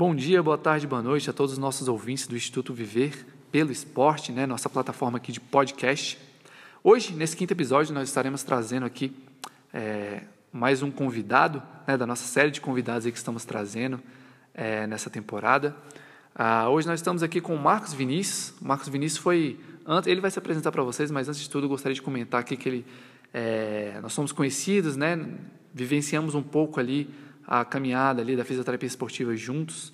[0.00, 3.70] Bom dia, boa tarde, boa noite a todos os nossos ouvintes do Instituto Viver pelo
[3.70, 6.18] Esporte, né, nossa plataforma aqui de podcast.
[6.82, 9.14] Hoje, nesse quinto episódio, nós estaremos trazendo aqui
[9.74, 14.00] é, mais um convidado né, da nossa série de convidados que estamos trazendo
[14.54, 15.76] é, nessa temporada.
[16.34, 18.58] Ah, hoje nós estamos aqui com o Marcos Vinícius.
[18.58, 19.60] O Marcos Vinícius foi.
[20.06, 22.66] Ele vai se apresentar para vocês, mas antes de tudo, gostaria de comentar aqui que
[22.70, 22.86] ele,
[23.34, 25.28] é, nós somos conhecidos, né,
[25.74, 27.06] vivenciamos um pouco ali
[27.50, 29.92] a caminhada ali da fisioterapia esportiva juntos,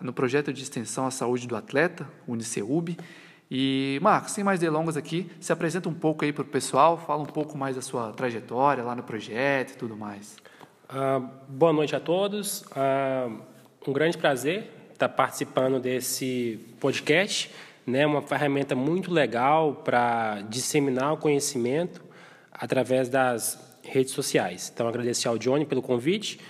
[0.00, 2.96] no projeto de extensão à saúde do atleta, Uniceub.
[3.50, 7.22] E, Marcos, sem mais delongas aqui, se apresenta um pouco aí para o pessoal, fala
[7.22, 10.38] um pouco mais da sua trajetória lá no projeto e tudo mais.
[10.88, 12.64] Ah, boa noite a todos.
[12.74, 13.28] Ah,
[13.86, 17.50] um grande prazer estar participando desse podcast,
[17.86, 18.06] né?
[18.06, 22.02] Uma ferramenta muito legal para disseminar o conhecimento
[22.52, 24.70] através das redes sociais.
[24.72, 26.40] Então, agradecer ao Johnny pelo convite.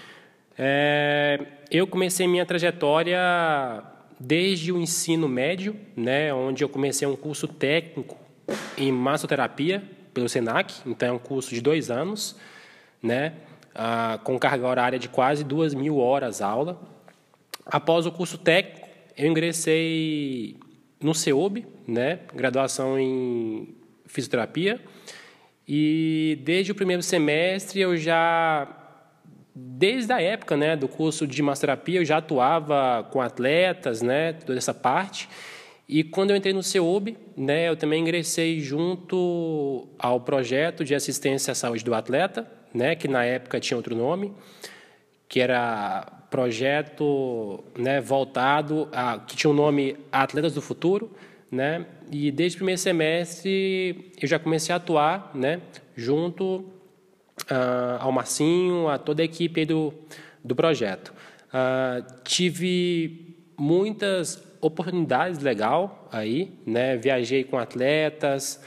[0.65, 1.41] É,
[1.73, 3.19] eu comecei minha trajetória
[4.21, 8.17] desde o ensino médio, né, onde eu comecei um curso técnico
[8.79, 9.83] em massoterapia
[10.15, 12.37] pelo Senac, então é um curso de dois anos,
[13.03, 13.33] né,
[13.75, 16.81] ah, com carga horária de quase duas mil horas aula.
[17.67, 20.61] Após o curso técnico, eu ingressei
[21.03, 23.75] no CEUB, né, graduação em
[24.07, 24.81] fisioterapia,
[25.67, 28.82] e desde o primeiro semestre eu já,
[29.55, 34.59] desde a época né, do curso de massoterapia, eu já atuava com atletas, né, toda
[34.59, 35.29] essa parte.
[35.89, 41.53] E quando eu entrei no CEUB, né, eu também ingressei junto ao projeto de assistência
[41.53, 44.33] à saúde do atleta, né, que na época tinha outro nome,
[45.29, 51.13] que era projeto né, voltado a que tinha o nome Atletas do Futuro,
[51.51, 51.85] né?
[52.11, 55.61] E desde o primeiro semestre eu já comecei a atuar, né?
[55.95, 56.65] Junto
[57.99, 59.93] ao Marcinho, a toda a equipe do,
[60.43, 61.13] do projeto.
[62.25, 66.97] Tive muitas oportunidades legal aí, né?
[66.97, 68.63] Viajei com atletas,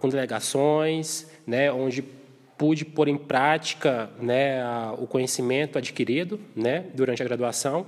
[0.00, 1.72] com delegações, né?
[1.72, 2.02] Onde
[2.56, 4.62] pude pôr em prática, né?
[4.98, 6.86] o conhecimento adquirido, né?
[6.94, 7.86] Durante a graduação.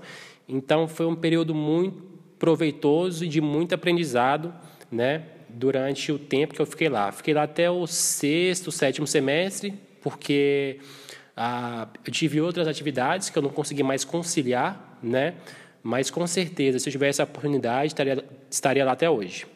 [0.49, 2.03] Então foi um período muito
[2.39, 4.53] proveitoso e de muito aprendizado,
[4.91, 5.23] né?
[5.49, 7.11] Durante o tempo que eu fiquei lá.
[7.11, 9.75] Fiquei lá até o sexto, sétimo semestre,
[10.07, 10.79] porque
[11.37, 15.35] ah, eu tive outras atividades que eu não consegui mais conciliar, né?
[15.83, 19.49] Mas com certeza, se eu tivesse a oportunidade, estaria, estaria lá até hoje.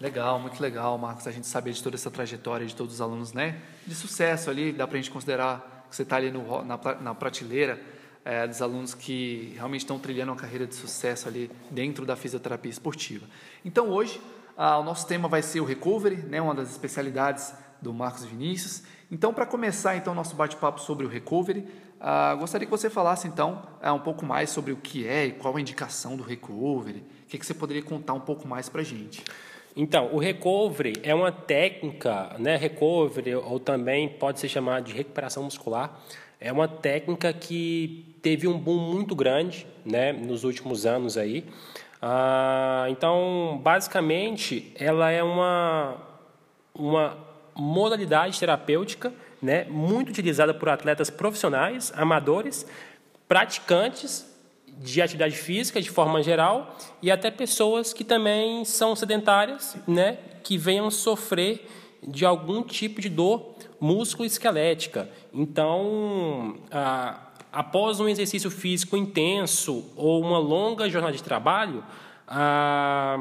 [0.00, 3.34] Legal, muito legal, Marcos, a gente saber de toda essa trajetória de todos os alunos,
[3.34, 3.58] né?
[3.86, 7.14] De sucesso ali, dá para a gente considerar que você está ali no, na, na
[7.14, 7.78] prateleira
[8.24, 12.70] é, dos alunos que realmente estão trilhando uma carreira de sucesso ali dentro da fisioterapia
[12.70, 13.26] esportiva.
[13.62, 14.18] Então hoje
[14.56, 18.82] ah, o nosso tema vai ser o recovery, né, uma das especialidades do Marcos Vinícius.
[19.10, 21.66] Então para começar então nosso bate-papo sobre o recovery,
[22.00, 25.32] ah, gostaria que você falasse então ah, um pouco mais sobre o que é e
[25.32, 26.98] qual a indicação do recovery.
[27.24, 29.24] O que, que você poderia contar um pouco mais para a gente?
[29.74, 35.42] Então, o recovery é uma técnica, né, recovery, ou também pode ser chamado de recuperação
[35.42, 36.00] muscular,
[36.40, 41.44] é uma técnica que teve um boom muito grande né, nos últimos anos aí.
[42.00, 45.96] Ah, então, basicamente, ela é uma,
[46.74, 47.25] uma
[47.56, 52.66] modalidade terapêutica né, muito utilizada por atletas profissionais, amadores,
[53.28, 54.26] praticantes
[54.78, 60.58] de atividade física de forma geral e até pessoas que também são sedentárias, né, que
[60.58, 61.66] venham sofrer
[62.06, 65.08] de algum tipo de dor músculo-esquelética.
[65.32, 67.18] Então, a,
[67.52, 71.82] após um exercício físico intenso ou uma longa jornada de trabalho,
[72.28, 73.18] a,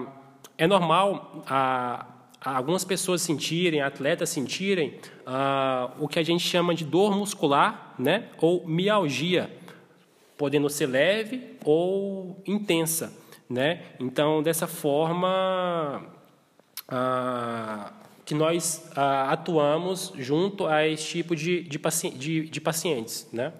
[0.58, 2.06] é normal a,
[2.54, 5.00] algumas pessoas sentirem, atletas sentirem
[6.00, 9.52] o que a gente chama de dor muscular, né, ou mialgia,
[10.38, 13.14] podendo ser leve ou intensa,
[13.50, 13.84] né?
[14.00, 16.04] Então, dessa forma,
[18.26, 23.54] que nós ah, atuamos junto a esse tipo de, de, paci de, de, pacientes, né?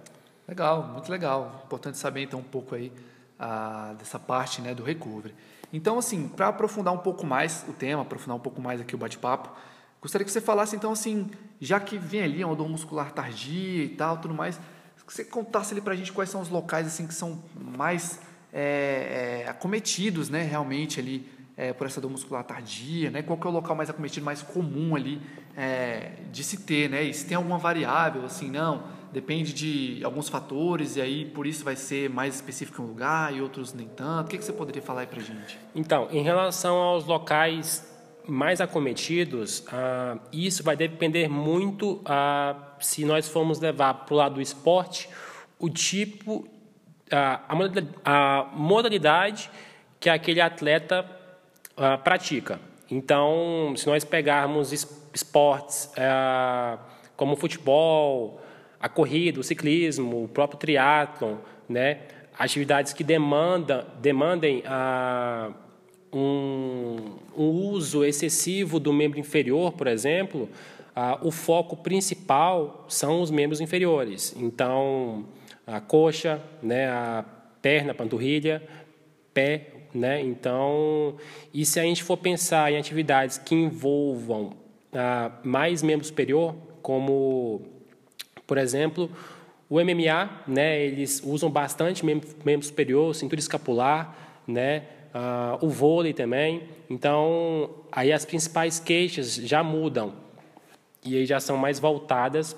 [0.48, 1.62] Legal, muito legal.
[1.66, 2.92] Importante saber então um pouco aí
[3.40, 5.34] ah, dessa parte né, do recovery.
[5.72, 8.98] Então, assim, para aprofundar um pouco mais o tema, aprofundar um pouco mais aqui o
[8.98, 9.50] bate-papo,
[10.02, 11.30] gostaria que você falasse então assim,
[11.60, 14.60] já que vem ali uma dor muscular tardia e tal, tudo mais,
[15.06, 18.20] que você contasse ali para a gente quais são os locais assim que são mais
[18.52, 23.22] é, é, acometidos, né, realmente ali é, por essa dor muscular tardia, né?
[23.22, 25.22] Qual que é o local mais acometido, mais comum ali
[25.56, 27.04] é, de se ter, né?
[27.04, 28.84] E se tem alguma variável, assim, não,
[29.16, 33.42] depende de alguns fatores e aí por isso vai ser mais específico um lugar e
[33.42, 34.28] outros nem tanto.
[34.28, 35.58] O que, que você poderia falar aí pra gente?
[35.74, 37.90] Então, em relação aos locais
[38.28, 44.36] mais acometidos, ah, isso vai depender muito, ah, se nós formos levar para o lado
[44.36, 45.08] do esporte,
[45.58, 46.46] o tipo
[47.10, 47.56] a,
[48.04, 49.50] a modalidade
[49.98, 51.06] que aquele atleta
[51.78, 52.60] uh, pratica.
[52.92, 54.74] Então, se nós pegarmos
[55.14, 56.78] esportes uh,
[57.16, 58.42] como futebol,
[58.86, 61.38] a corrida, o ciclismo, o próprio triatlon,
[61.68, 62.02] né,
[62.38, 65.52] atividades que demandam, demandem uh,
[66.14, 70.48] um, um, uso excessivo do membro inferior, por exemplo,
[71.24, 74.36] o foco principal são os membros inferiores.
[74.38, 75.26] Então,
[75.66, 77.26] a coxa, né, a
[77.64, 78.62] perna, a panturrilha,
[79.34, 80.22] pé, né?
[80.22, 81.16] Então,
[81.52, 84.54] e se a gente for pensar em atividades que envolvam
[84.94, 87.75] ah, mais membro superior, como,
[88.46, 89.10] por exemplo,
[89.70, 90.80] o MMA, né?
[90.80, 94.16] Eles usam bastante membro, membro superior, cintura escapular,
[94.48, 94.84] né?
[95.14, 96.64] Ah, o vôlei também.
[96.90, 100.14] Então, aí as principais queixas já mudam
[101.04, 102.56] e aí já são mais voltadas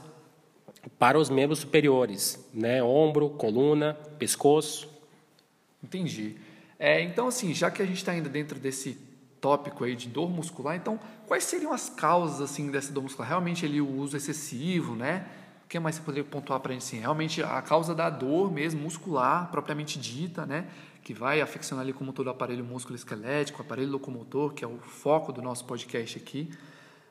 [0.97, 2.81] para os membros superiores, né?
[2.81, 4.89] Ombro, coluna, pescoço.
[5.83, 6.35] Entendi.
[6.79, 8.97] É, então, assim, já que a gente está ainda dentro desse
[9.39, 13.27] tópico aí de dor muscular, então, quais seriam as causas, assim, dessa dor muscular?
[13.29, 15.25] Realmente ele o uso excessivo, né?
[15.67, 16.99] O que mais você poderia pontuar para a gente, assim?
[16.99, 20.65] Realmente a causa da dor mesmo, muscular, propriamente dita, né?
[21.03, 24.77] Que vai afeccionar ali como todo o aparelho músculo esquelético, aparelho locomotor, que é o
[24.77, 26.49] foco do nosso podcast aqui,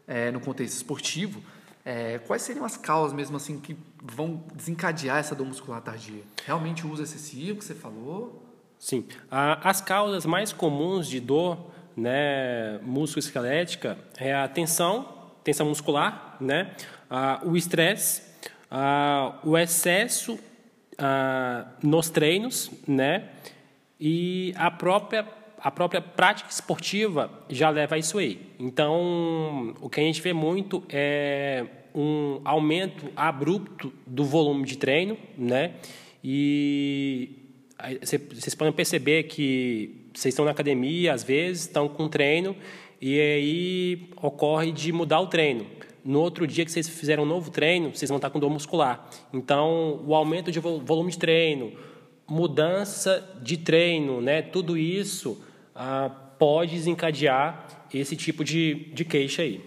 [0.06, 1.42] é, no contexto esportivo.
[1.84, 6.22] É, quais seriam as causas mesmo assim que vão desencadear essa dor muscular tardia?
[6.46, 8.42] Realmente o uso excessivo que você falou?
[8.78, 9.04] Sim.
[9.30, 16.74] As causas mais comuns de dor né, musculoesquelética é a tensão, tensão muscular, né,
[17.44, 18.22] o estresse,
[19.44, 20.38] o excesso
[21.82, 23.28] nos treinos, né,
[24.00, 25.26] e a própria
[25.66, 28.38] a própria prática esportiva já leva a isso aí.
[28.56, 35.18] Então, o que a gente vê muito é um aumento abrupto do volume de treino,
[35.36, 35.72] né?
[36.22, 37.30] E
[38.00, 42.54] vocês podem perceber que vocês estão na academia, às vezes, estão com treino,
[43.00, 45.66] e aí ocorre de mudar o treino.
[46.06, 49.08] No outro dia que vocês fizeram um novo treino, vocês vão estar com dor muscular.
[49.32, 51.72] Então, o aumento de volume de treino,
[52.28, 54.40] mudança de treino, né?
[54.40, 55.42] tudo isso
[55.74, 56.08] ah,
[56.38, 59.60] pode desencadear esse tipo de, de queixa aí.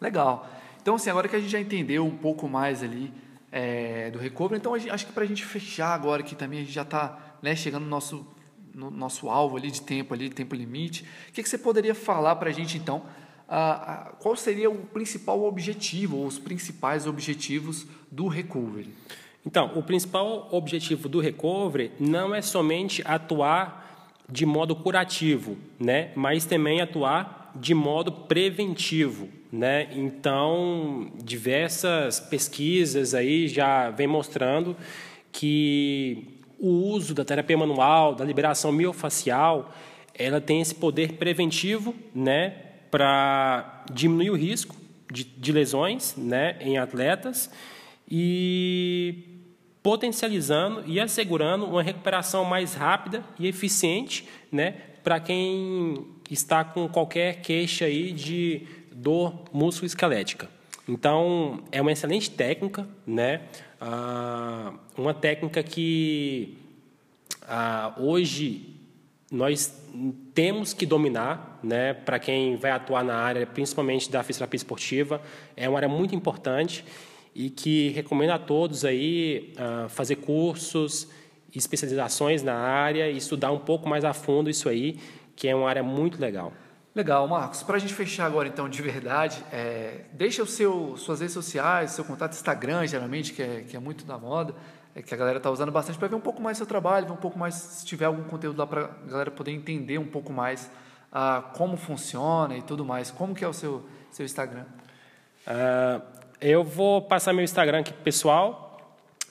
[0.00, 0.48] Legal.
[0.80, 3.12] Então, assim, agora que a gente já entendeu um pouco mais ali
[3.50, 6.62] é, do recovery, então gente, acho que para a gente fechar agora que também a
[6.62, 8.24] gente já está né, chegando no nosso,
[8.72, 12.36] no nosso alvo ali de tempo, ali, tempo limite, o que, que você poderia falar
[12.36, 13.02] para a gente, então,
[14.20, 18.90] qual seria o principal objetivo, ou os principais objetivos do recovery?
[19.44, 26.12] Então, o principal objetivo do recovery não é somente atuar de modo curativo, né?
[26.14, 29.28] mas também atuar de modo preventivo.
[29.50, 29.88] Né?
[29.96, 34.76] Então, diversas pesquisas aí já vem mostrando
[35.32, 39.72] que o uso da terapia manual, da liberação miofacial,
[40.14, 42.69] ela tem esse poder preventivo né?
[42.90, 44.76] Para diminuir o risco
[45.10, 46.56] de, de lesões né?
[46.60, 47.50] em atletas
[48.10, 49.30] e
[49.82, 57.40] potencializando e assegurando uma recuperação mais rápida e eficiente, né, para quem está com qualquer
[57.40, 60.48] queixa aí de dor musculoesquelética.
[60.86, 63.42] Então, é uma excelente técnica, né?
[63.80, 66.58] Ah, uma técnica que
[67.42, 68.79] ah, hoje
[69.30, 69.72] nós
[70.34, 71.94] temos que dominar, né?
[71.94, 75.22] Para quem vai atuar na área, principalmente da fisioterapia esportiva,
[75.56, 76.84] é uma área muito importante
[77.34, 81.08] e que recomendo a todos aí uh, fazer cursos,
[81.54, 84.98] especializações na área e estudar um pouco mais a fundo isso aí,
[85.36, 86.52] que é uma área muito legal.
[86.92, 87.62] Legal, Marcos.
[87.62, 91.92] Para a gente fechar agora, então, de verdade, é, deixa o seu, suas redes sociais,
[91.92, 94.54] seu contato Instagram, geralmente, que é, que é muito da moda,
[94.94, 97.12] é, que a galera está usando bastante, para ver um pouco mais seu trabalho, ver
[97.12, 100.32] um pouco mais, se tiver algum conteúdo lá para a galera poder entender um pouco
[100.32, 100.70] mais
[101.12, 103.10] uh, como funciona e tudo mais.
[103.10, 104.64] Como que é o seu, seu Instagram?
[105.46, 106.02] Uh,
[106.40, 108.68] eu vou passar meu Instagram aqui pessoal.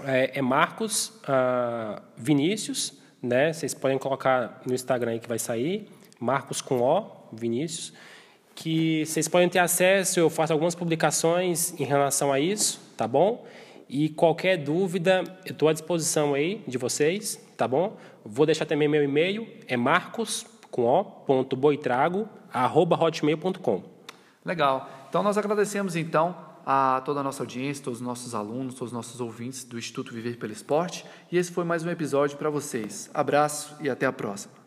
[0.03, 3.51] É, é Marcos uh, Vinícius, né?
[3.51, 5.89] Vocês podem colocar no Instagram aí que vai sair.
[6.19, 7.93] Marcos com O, Vinícius.
[8.55, 13.45] Que vocês podem ter acesso, eu faço algumas publicações em relação a isso, tá bom?
[13.89, 17.97] E qualquer dúvida, eu estou à disposição aí de vocês, tá bom?
[18.23, 23.83] Vou deixar também meu e-mail, é marcos com o, ponto boitrago, arroba hotmail.com.
[24.45, 24.87] Legal.
[25.09, 28.95] Então nós agradecemos então a toda a nossa audiência, todos os nossos alunos, todos os
[28.95, 31.03] nossos ouvintes do Instituto Viver pelo Esporte.
[31.31, 33.09] E esse foi mais um episódio para vocês.
[33.11, 34.59] Abraço e até a próxima.